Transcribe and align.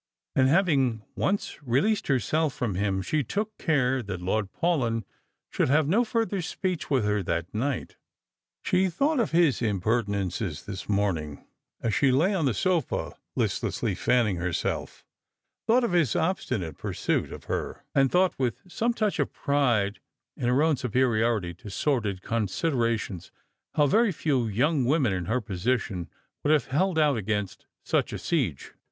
And 0.35 0.47
having 0.47 1.03
once 1.15 1.61
released 1.61 2.07
herself 2.07 2.55
from 2.55 2.73
him, 2.73 3.03
she 3.03 3.23
took 3.23 3.55
care 3.59 4.01
that 4.01 4.19
Lord 4.19 4.51
Paulyn 4.51 5.03
should 5.51 5.69
have 5.69 5.87
no 5.87 6.03
farther 6.03 6.41
speech 6.41 6.89
with 6.89 7.05
her 7.05 7.21
that 7.21 7.53
night. 7.53 7.97
She 8.63 8.89
thought 8.89 9.19
of 9.19 9.29
his 9.29 9.61
impertinences 9.61 10.65
this 10.65 10.89
morning, 10.89 11.45
as 11.81 11.93
she 11.93 12.11
lay 12.11 12.33
on 12.33 12.45
the 12.45 12.55
sofa 12.55 13.13
listlessly 13.35 13.93
fanning 13.93 14.37
herself; 14.37 15.05
thought 15.67 15.83
of 15.83 15.91
his 15.91 16.15
obstinate 16.15 16.79
pur 16.79 16.93
suit 16.93 17.31
of 17.31 17.43
her; 17.43 17.85
and 17.93 18.09
thought— 18.11 18.33
with 18.39 18.57
some 18.67 18.95
touch 18.95 19.19
of 19.19 19.31
pride 19.31 19.99
in 20.35 20.47
her 20.47 20.63
own 20.63 20.77
superiority 20.77 21.53
to 21.53 21.69
sordid 21.69 22.23
considerations— 22.23 23.31
how 23.75 23.85
very 23.85 24.11
few 24.11 24.47
young 24.47 24.83
women 24.83 25.13
in 25.13 25.25
her 25.25 25.41
position 25.41 26.09
would 26.43 26.51
have 26.51 26.65
held 26.73 26.97
out 26.97 27.17
against 27.17 27.67
such 27.83 28.11
a 28.11 28.17
siege. 28.17 28.73